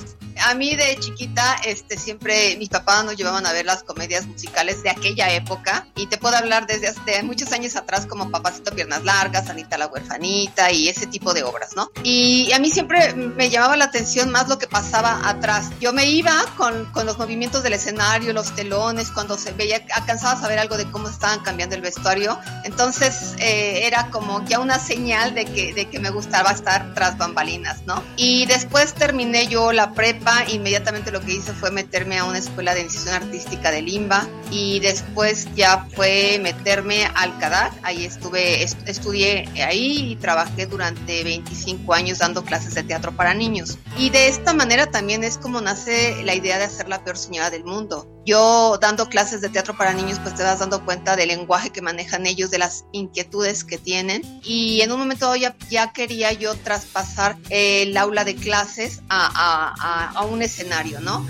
[0.46, 4.82] A mí de chiquita, este, siempre mis papás nos llevaban a ver las comedias musicales
[4.82, 9.04] de aquella época y te puedo hablar desde hace muchos años atrás como Papacito Piernas
[9.04, 11.90] Largas, Anita la Huerfanita y ese tipo de obras, ¿no?
[12.04, 15.70] Y a mí siempre me llamaba la atención más lo que pasaba atrás.
[15.78, 20.38] Yo me iba con, con los movimientos del escenario, los telones, cuando se veía, alcanzaba
[20.38, 22.38] a saber algo de cómo estaban cambiando el vestuario.
[22.64, 27.18] Entonces eh, era como ya una señal de que, de que me gustaba estar tras
[27.18, 28.02] bambalinas, ¿no?
[28.16, 29.17] Y después terminé
[29.48, 33.72] yo la prepa, inmediatamente lo que hice fue meterme a una escuela de iniciación artística
[33.72, 40.66] de Limba y después ya fue meterme al CADAC, ahí estuve, estudié ahí y trabajé
[40.66, 43.78] durante 25 años dando clases de teatro para niños.
[43.96, 47.50] Y de esta manera también es como nace la idea de hacer la peor señora
[47.50, 48.17] del mundo.
[48.28, 51.80] Yo dando clases de teatro para niños, pues te vas dando cuenta del lenguaje que
[51.80, 54.20] manejan ellos, de las inquietudes que tienen.
[54.44, 55.56] Y en un momento ya,
[55.94, 61.26] quería yo traspasar el aula de clases a un escenario, ¿no?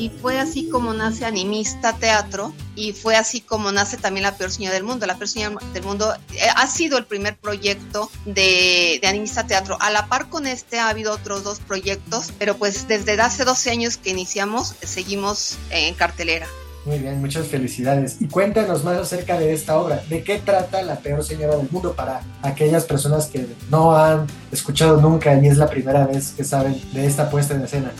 [0.00, 4.50] Y fue así como nace Animista Teatro y fue así como nace también La Peor
[4.50, 5.04] Señora del Mundo.
[5.04, 9.76] La Peor Señora del Mundo eh, ha sido el primer proyecto de, Animista Teatro.
[9.78, 13.70] A la par con este ha habido otros dos proyectos, pero pues desde hace 12
[13.70, 16.46] años que iniciamos seguimos en cartelera.
[16.86, 18.16] Muy bien, muchas felicidades.
[18.20, 20.02] Y cuéntanos más acerca de esta obra.
[20.08, 24.98] ¿De qué trata La Peor Señora del Mundo para aquellas personas que no han escuchado
[24.98, 27.92] nunca y es la primera vez que saben de esta puesta en escena?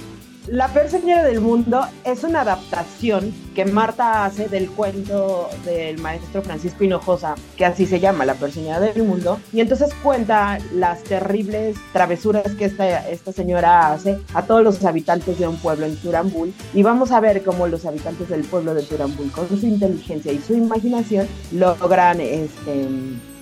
[0.51, 6.83] La Perseñera del Mundo es una adaptación que Marta hace del cuento del maestro Francisco
[6.83, 12.51] Hinojosa, que así se llama, La Perseñera del Mundo, y entonces cuenta las terribles travesuras
[12.59, 16.83] que esta, esta señora hace a todos los habitantes de un pueblo en Turambul, y
[16.83, 20.55] vamos a ver cómo los habitantes del pueblo de Turambul, con su inteligencia y su
[20.55, 22.89] imaginación, logran este,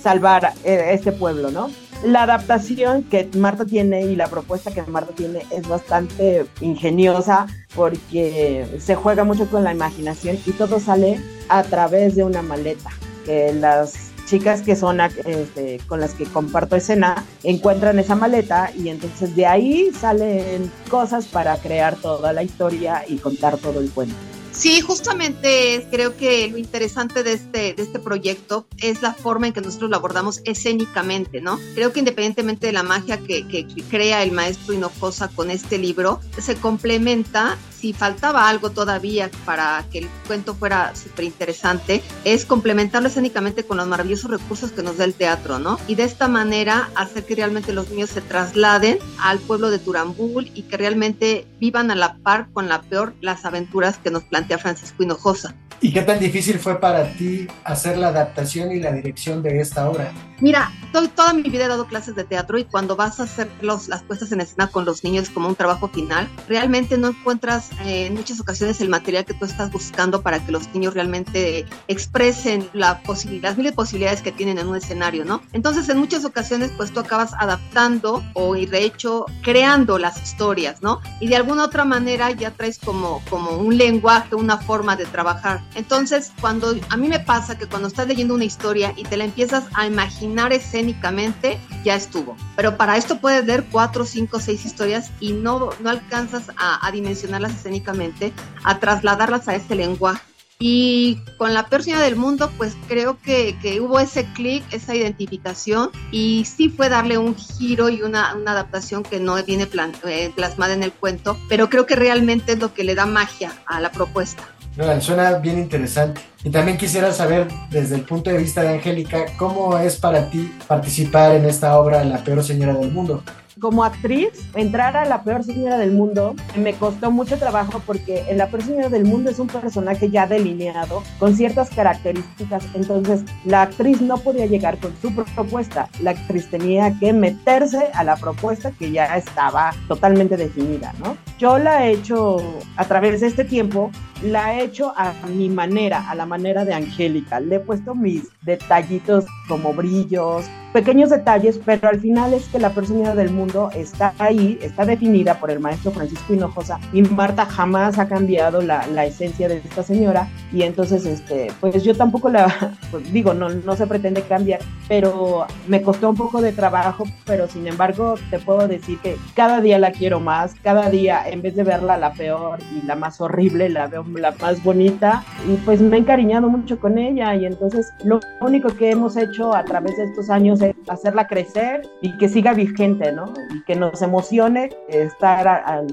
[0.01, 1.70] salvar eh, este pueblo, ¿no?
[2.05, 8.66] la adaptación que Marta tiene y la propuesta que Marta tiene es bastante ingeniosa porque
[8.78, 12.90] se juega mucho con la imaginación y todo sale a través de una maleta
[13.24, 18.90] que las chicas que son este, con las que comparto escena encuentran esa maleta y
[18.90, 24.28] entonces de ahí salen cosas para crear toda la historia y contar todo el cuento.
[24.59, 29.52] Sí, justamente creo que lo interesante de este, de este proyecto es la forma en
[29.52, 31.61] que nosotros lo abordamos escénicamente, ¿no?
[31.76, 36.20] Creo que independientemente de la magia que, que crea el maestro Hinojosa con este libro,
[36.38, 43.09] se complementa si faltaba algo todavía para que el cuento fuera súper interesante, es complementarlo
[43.09, 45.79] escénicamente con los maravillosos recursos que nos da el teatro, ¿no?
[45.87, 50.51] Y de esta manera hacer que realmente los niños se trasladen al pueblo de Turambul
[50.55, 54.59] y que realmente vivan a la par con la peor las aventuras que nos plantea
[54.59, 55.55] Francisco Hinojosa.
[55.81, 59.89] ¿Y qué tan difícil fue para ti hacer la adaptación y la dirección de esta
[59.89, 60.12] obra?
[60.41, 60.70] Mira,
[61.14, 64.03] toda mi vida he dado clases de teatro y cuando vas a hacer los, las
[64.03, 68.14] puestas en escena con los niños como un trabajo final, realmente no encuentras eh, en
[68.14, 73.01] muchas ocasiones el material que tú estás buscando para que los niños realmente expresen la
[73.09, 75.43] las miles de posibilidades que tienen en un escenario, ¿no?
[75.53, 81.01] Entonces, en muchas ocasiones, pues tú acabas adaptando o de hecho creando las historias, ¿no?
[81.20, 85.61] Y de alguna otra manera ya traes como, como un lenguaje, una forma de trabajar.
[85.75, 89.25] Entonces, cuando a mí me pasa que cuando estás leyendo una historia y te la
[89.25, 92.37] empiezas a imaginar escénicamente, ya estuvo.
[92.57, 96.91] Pero para esto puedes leer cuatro, cinco, seis historias y no, no alcanzas a, a
[96.91, 98.33] dimensionarlas escénicamente,
[98.64, 100.23] a trasladarlas a ese lenguaje.
[100.61, 105.91] Y con la peor del mundo, pues creo que, que hubo ese clic, esa identificación,
[106.11, 109.69] y sí fue darle un giro y una, una adaptación que no viene
[110.05, 113.53] eh, plasmada en el cuento, pero creo que realmente es lo que le da magia
[113.66, 114.43] a la propuesta.
[114.79, 116.20] No, suena bien interesante.
[116.45, 120.55] Y también quisiera saber, desde el punto de vista de Angélica, ¿cómo es para ti
[120.68, 123.20] participar en esta obra La peor señora del mundo?
[123.61, 128.39] como actriz, entrar a La Peor Señora del Mundo me costó mucho trabajo porque en
[128.39, 133.62] La Peor Señora del Mundo es un personaje ya delineado con ciertas características, entonces la
[133.62, 138.70] actriz no podía llegar con su propuesta, la actriz tenía que meterse a la propuesta
[138.70, 141.16] que ya estaba totalmente definida, ¿no?
[141.39, 142.39] Yo la he hecho
[142.76, 146.74] a través de este tiempo, la he hecho a mi manera, a la manera de
[146.74, 152.59] Angélica, le he puesto mis detallitos como brillos, pequeños detalles, pero al final es que
[152.59, 157.47] la persona del mundo está ahí, está definida por el maestro Francisco Hinojosa y Marta
[157.47, 160.28] jamás ha cambiado la, la esencia de esta señora.
[160.53, 165.47] Y entonces, este, pues yo tampoco la, pues digo, no, no se pretende cambiar, pero
[165.66, 169.78] me costó un poco de trabajo, pero sin embargo te puedo decir que cada día
[169.78, 173.68] la quiero más, cada día en vez de verla la peor y la más horrible,
[173.68, 177.91] la veo la más bonita y pues me he encariñado mucho con ella y entonces
[178.05, 182.29] lo único que hemos hecho a través de estos años es hacerla crecer y que
[182.29, 183.33] siga vigente, ¿no?
[183.55, 185.87] Y que nos emocione estar al,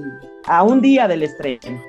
[0.46, 1.80] a un día del estreno.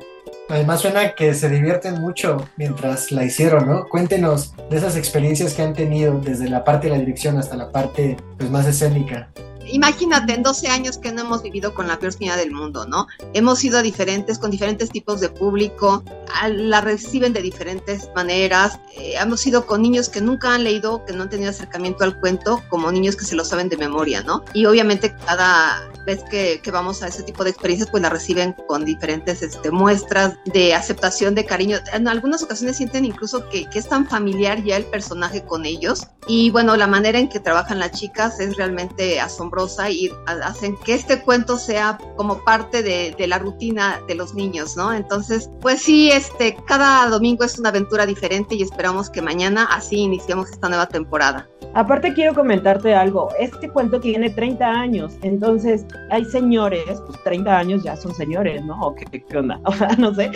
[0.49, 3.85] Además suena que se divierten mucho mientras la hicieron, ¿no?
[3.89, 7.71] Cuéntenos de esas experiencias que han tenido desde la parte de la dirección hasta la
[7.71, 9.29] parte pues, más escénica.
[9.71, 13.07] Imagínate, en 12 años que no hemos vivido con la peor señal del mundo, ¿no?
[13.33, 16.03] Hemos sido diferentes, con diferentes tipos de público,
[16.47, 18.79] la reciben de diferentes maneras.
[18.95, 22.19] Eh, hemos sido con niños que nunca han leído, que no han tenido acercamiento al
[22.19, 24.43] cuento, como niños que se lo saben de memoria, ¿no?
[24.53, 28.55] Y obviamente cada vez que, que vamos a ese tipo de experiencias, pues la reciben
[28.67, 31.79] con diferentes este, muestras de aceptación, de cariño.
[31.91, 36.07] En algunas ocasiones sienten incluso que, que es tan familiar ya el personaje con ellos.
[36.27, 39.56] Y bueno, la manera en que trabajan las chicas es realmente asombrosa
[39.89, 40.11] y
[40.43, 44.93] hacen que este cuento sea como parte de, la rutina de los niños, ¿no?
[44.93, 49.97] Entonces, pues sí, este, cada domingo es una aventura diferente y esperamos que mañana así
[49.97, 51.47] iniciemos esta nueva temporada.
[51.73, 57.83] Aparte quiero comentarte algo, este cuento tiene 30 años, entonces hay señores, pues 30 años
[57.83, 58.79] ya son señores, ¿no?
[58.79, 59.59] ¿O qué, onda?
[59.65, 60.31] O sea, no sé,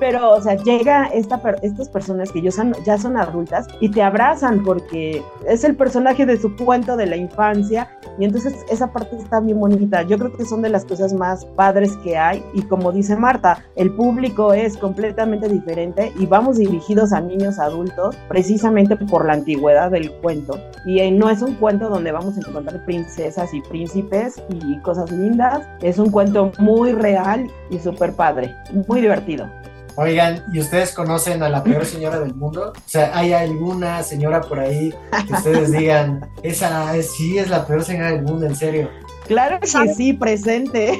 [0.00, 2.50] pero o sea, llega esta, estas personas que ya
[2.84, 7.16] ya son adultas y te abrazan porque es el personaje de su cuento de la
[7.16, 10.02] infancia y entonces esa parte está bien bonita.
[10.02, 13.64] Yo creo que son de las cosas más padres que hay y como dice Marta,
[13.76, 19.90] el público es completamente diferente y vamos dirigidos a niños adultos precisamente por la antigüedad
[19.90, 20.58] del cuento.
[20.84, 25.66] Y no es un cuento donde vamos a encontrar princesas y príncipes y cosas lindas,
[25.80, 28.54] es un cuento muy real y súper padre,
[28.88, 29.46] muy divertido.
[29.96, 32.72] Oigan, ¿y ustedes conocen a la peor señora del mundo?
[32.74, 34.94] O sea, ¿hay alguna señora por ahí
[35.26, 38.88] que ustedes digan, esa es, sí es la peor señora del mundo, en serio?
[39.26, 40.98] Claro que sí, presente.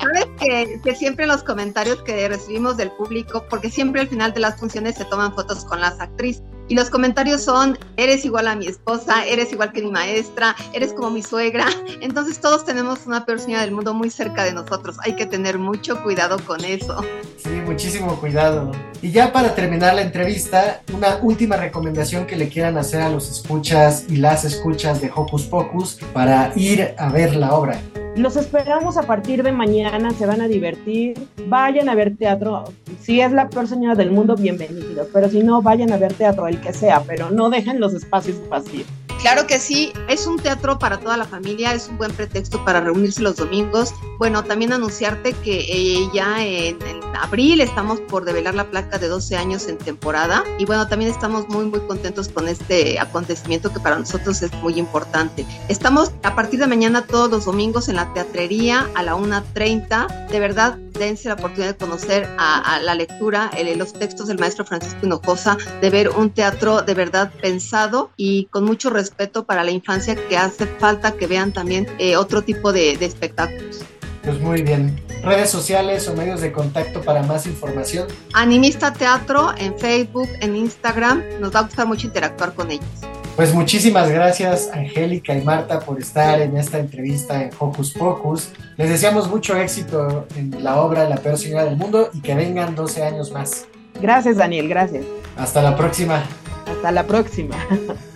[0.00, 4.32] Sabes que, que, siempre en los comentarios que recibimos del público, porque siempre al final
[4.32, 8.48] de las funciones se toman fotos con las actrices, y los comentarios son, eres igual
[8.48, 11.66] a mi esposa, eres igual que mi maestra, eres como mi suegra.
[12.00, 14.96] Entonces todos tenemos una peor señora del mundo muy cerca de nosotros.
[15.04, 17.04] Hay que tener mucho cuidado con eso.
[17.42, 18.72] Sí, muchísimo cuidado.
[19.02, 23.30] Y ya para terminar la entrevista, una última recomendación que le quieran hacer a los
[23.30, 27.80] escuchas y las escuchas de Hocus Pocus para ir a ver la obra.
[28.16, 32.62] Los esperamos a partir de mañana, se van a divertir, vayan a ver teatro.
[33.00, 36.46] Si es la peor señora del mundo, bienvenidos, pero si no, vayan a ver teatro,
[36.46, 38.86] el que sea, pero no dejen los espacios vacíos.
[39.24, 42.82] Claro que sí, es un teatro para toda la familia, es un buen pretexto para
[42.82, 43.94] reunirse los domingos.
[44.18, 49.08] Bueno, también anunciarte que eh, ya en, en, abril estamos por develar la placa de
[49.08, 53.80] 12 años en temporada y bueno, también estamos muy muy contentos con este acontecimiento que
[53.80, 55.46] para nosotros es muy importante.
[55.68, 60.28] Estamos a partir de mañana todos los domingos en la teatrería a la 1.30.
[60.28, 64.38] De verdad, dense la oportunidad de conocer a, a la lectura, el, los textos del
[64.38, 69.64] maestro Francisco Hinojosa, de ver un teatro de verdad pensado y con mucho respeto para
[69.64, 73.80] la infancia que hace falta que vean también eh, otro tipo de, de espectáculos.
[74.22, 75.00] Pues muy bien.
[75.22, 78.08] Redes sociales o medios de contacto para más información.
[78.32, 81.22] Animista Teatro en Facebook, en Instagram.
[81.40, 82.88] Nos va a gustar mucho interactuar con ellos.
[83.36, 88.50] Pues muchísimas gracias Angélica y Marta por estar en esta entrevista en Hocus Pocus.
[88.76, 92.76] Les deseamos mucho éxito en la obra La peor señora del mundo y que vengan
[92.76, 93.66] 12 años más.
[94.00, 95.04] Gracias Daniel, gracias.
[95.36, 96.22] Hasta la próxima.
[96.66, 97.56] Hasta la próxima.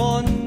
[0.00, 0.39] on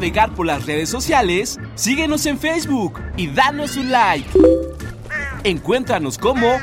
[0.00, 4.26] navegar por las redes sociales, síguenos en Facebook y danos un like.
[5.44, 6.58] Encuéntranos como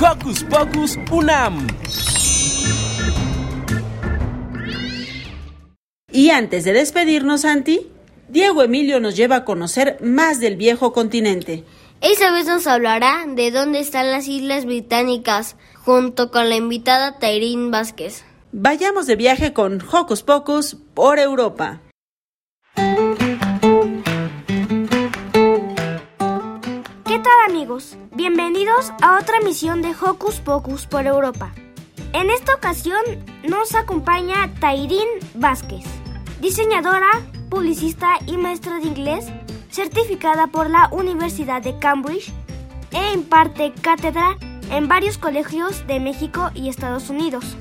[0.00, 1.66] Hocus Pocus Unam.
[6.12, 7.88] Y antes de despedirnos, Santi,
[8.28, 11.64] Diego Emilio nos lleva a conocer más del viejo continente.
[12.00, 17.72] Esa vez nos hablará de dónde están las Islas Británicas, junto con la invitada Tairín
[17.72, 18.24] Vázquez.
[18.52, 21.80] Vayamos de viaje con Hocus Pocus por Europa.
[27.22, 27.96] Tal amigos?
[28.10, 31.52] Bienvenidos a otra misión de Hocus Pocus por Europa.
[32.12, 33.00] En esta ocasión
[33.48, 35.84] nos acompaña Tairín Vázquez,
[36.40, 37.08] diseñadora,
[37.48, 39.26] publicista y maestra de inglés,
[39.70, 42.32] certificada por la Universidad de Cambridge
[42.90, 44.36] e imparte cátedra
[44.72, 47.56] en varios colegios de México y Estados Unidos.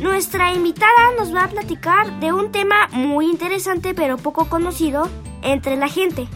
[0.00, 5.08] Nuestra invitada nos va a platicar de un tema muy interesante pero poco conocido
[5.42, 6.26] entre la gente.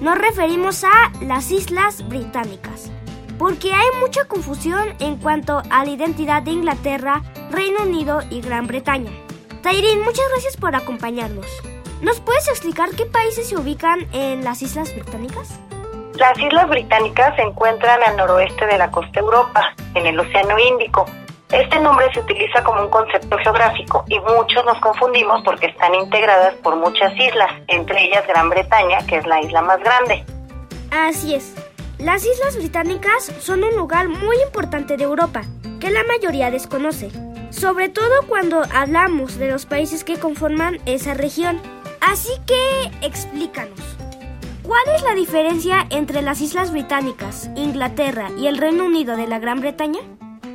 [0.00, 2.92] Nos referimos a las Islas Británicas,
[3.38, 8.66] porque hay mucha confusión en cuanto a la identidad de Inglaterra, Reino Unido y Gran
[8.66, 9.10] Bretaña.
[9.62, 11.46] Tairín, muchas gracias por acompañarnos.
[12.02, 15.58] ¿Nos puedes explicar qué países se ubican en las Islas Británicas?
[16.16, 21.06] Las Islas Británicas se encuentran al noroeste de la costa Europa, en el Océano Índico.
[21.50, 26.54] Este nombre se utiliza como un concepto geográfico y muchos nos confundimos porque están integradas
[26.56, 30.24] por muchas islas, entre ellas Gran Bretaña, que es la isla más grande.
[30.90, 31.54] Así es.
[31.98, 35.42] Las Islas Británicas son un lugar muy importante de Europa,
[35.80, 37.10] que la mayoría desconoce,
[37.50, 41.60] sobre todo cuando hablamos de los países que conforman esa región.
[42.00, 43.80] Así que explícanos.
[44.62, 49.38] ¿Cuál es la diferencia entre las Islas Británicas, Inglaterra y el Reino Unido de la
[49.38, 50.00] Gran Bretaña?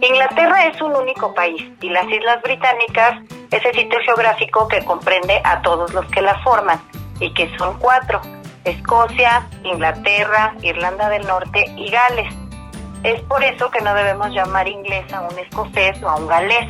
[0.01, 3.19] Inglaterra es un único país y las Islas Británicas
[3.51, 6.81] es el sitio geográfico que comprende a todos los que la forman
[7.19, 8.19] y que son cuatro,
[8.63, 12.33] Escocia, Inglaterra, Irlanda del Norte y Gales.
[13.03, 16.67] Es por eso que no debemos llamar inglés a un escocés o a un galés.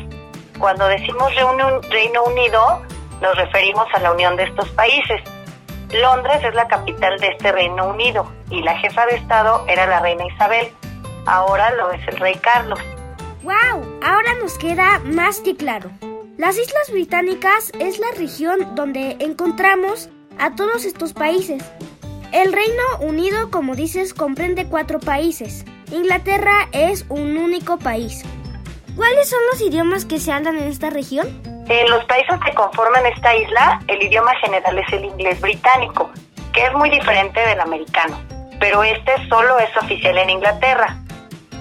[0.58, 1.32] Cuando decimos
[1.88, 2.82] Reino Unido,
[3.22, 5.22] nos referimos a la unión de estos países.
[5.90, 10.00] Londres es la capital de este Reino Unido y la jefa de Estado era la
[10.00, 10.70] reina Isabel.
[11.24, 12.80] Ahora lo es el rey Carlos.
[13.42, 13.98] ¡Wow!
[14.02, 15.90] Ahora nos queda más que claro.
[16.38, 21.62] Las Islas Británicas es la región donde encontramos a todos estos países.
[22.32, 25.64] El Reino Unido, como dices, comprende cuatro países.
[25.90, 28.24] Inglaterra es un único país.
[28.96, 31.26] ¿Cuáles son los idiomas que se hablan en esta región?
[31.68, 36.10] En los países que conforman esta isla, el idioma general es el inglés británico,
[36.52, 38.20] que es muy diferente del americano,
[38.60, 40.96] pero este solo es oficial en Inglaterra.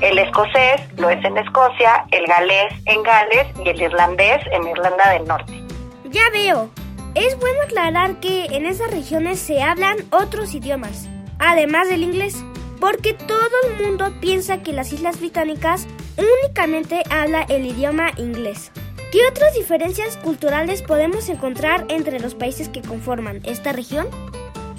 [0.01, 5.11] El escocés lo es en Escocia, el galés en Gales y el irlandés en Irlanda
[5.11, 5.53] del Norte.
[6.05, 6.71] Ya veo.
[7.13, 12.43] Es bueno aclarar que en esas regiones se hablan otros idiomas, además del inglés,
[12.79, 13.37] porque todo
[13.67, 15.87] el mundo piensa que las Islas Británicas
[16.17, 18.71] únicamente habla el idioma inglés.
[19.11, 24.07] ¿Qué otras diferencias culturales podemos encontrar entre los países que conforman esta región?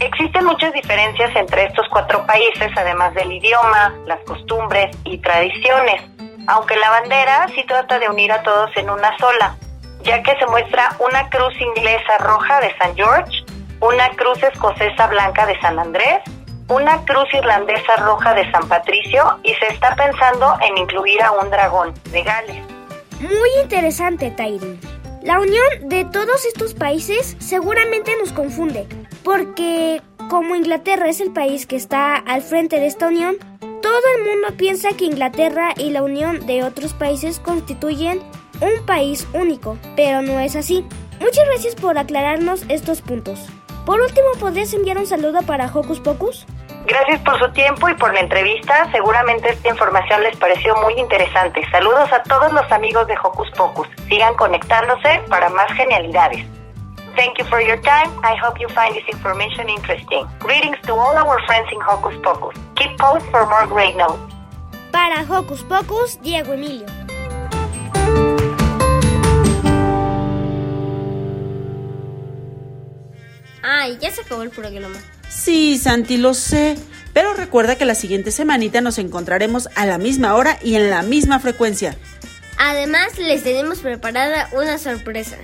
[0.02, 6.02] Existen muchas diferencias entre estos cuatro países, además del idioma, las costumbres y tradiciones,
[6.48, 9.56] aunque la bandera sí trata de unir a todos en una sola,
[10.02, 13.44] ya que se muestra una cruz inglesa roja de San George,
[13.80, 16.20] una cruz escocesa blanca de San Andrés,
[16.68, 21.48] una cruz irlandesa roja de San Patricio y se está pensando en incluir a un
[21.48, 22.64] dragón de Gales.
[23.20, 24.80] Muy interesante, Tairi.
[25.22, 28.88] La unión de todos estos países seguramente nos confunde,
[29.24, 33.36] porque como Inglaterra es el país que está al frente de esta unión,
[33.82, 38.20] todo el mundo piensa que Inglaterra y la unión de otros países constituyen
[38.60, 40.86] un país único, pero no es así.
[41.20, 43.46] Muchas gracias por aclararnos estos puntos.
[43.84, 46.46] Por último, ¿podrías enviar un saludo para Hocus Pocus?
[46.86, 48.88] Gracias por su tiempo y por la entrevista.
[48.92, 51.62] Seguramente esta información les pareció muy interesante.
[51.70, 53.88] Saludos a todos los amigos de Hocus Pocus.
[54.08, 56.44] Sigan conectándose para más genialidades.
[57.14, 58.10] Thank you for your time.
[58.24, 60.26] I hope you find this information interesting.
[60.38, 62.56] Greetings to all our friends in Hocus Pocus.
[62.76, 64.20] Keep post for more great notes.
[64.90, 66.86] Para Hocus Pocus, Diego Emilio.
[73.62, 74.96] Ay, ya se acabó el programa.
[75.28, 76.76] Sí, Santi, lo sé.
[77.12, 81.02] Pero recuerda que la siguiente semanita nos encontraremos a la misma hora y en la
[81.02, 81.96] misma frecuencia.
[82.58, 85.36] Además, les tenemos preparada una sorpresa.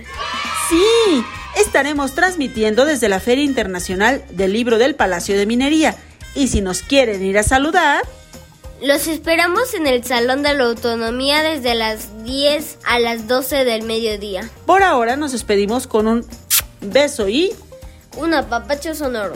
[0.69, 1.23] Sí,
[1.57, 5.95] estaremos transmitiendo desde la Feria Internacional del Libro del Palacio de Minería.
[6.35, 8.03] Y si nos quieren ir a saludar,
[8.81, 13.83] Los esperamos en el Salón de la Autonomía desde las 10 a las 12 del
[13.83, 14.49] mediodía.
[14.65, 16.25] por ahora nos despedimos con un
[16.81, 17.51] beso y
[18.17, 19.33] Un apapacho sonoro.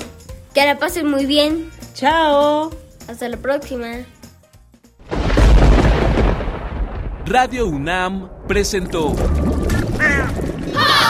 [0.53, 1.70] Que la pasen muy bien.
[1.93, 2.72] chao.
[3.09, 3.88] Hasta la próxima.
[7.26, 9.14] Radio UNAM presentó